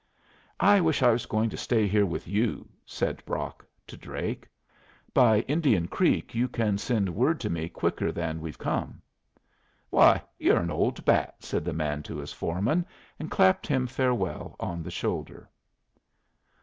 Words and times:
"I 0.59 0.81
wish 0.81 1.03
I 1.03 1.11
was 1.11 1.27
going 1.27 1.51
to 1.51 1.57
stay 1.57 1.87
here 1.87 2.07
with 2.07 2.27
you," 2.27 2.67
said 2.87 3.23
Brock 3.23 3.63
to 3.85 3.95
Drake. 3.95 4.47
"By 5.13 5.41
Indian 5.41 5.87
Creek 5.87 6.33
you 6.33 6.47
can 6.47 6.79
send 6.79 7.13
word 7.13 7.39
to 7.41 7.51
me 7.51 7.69
quicker 7.69 8.11
than 8.11 8.41
we've 8.41 8.57
come." 8.57 8.99
"Why, 9.91 10.23
you're 10.39 10.57
an 10.61 10.71
old 10.71 11.05
bat!" 11.05 11.35
said 11.41 11.63
the 11.65 11.71
boy 11.73 12.01
to 12.01 12.17
his 12.17 12.33
foreman, 12.33 12.83
and 13.19 13.29
clapped 13.29 13.67
him 13.67 13.85
farewell 13.85 14.55
on 14.59 14.81
the 14.81 14.89
shoulder. 14.89 15.47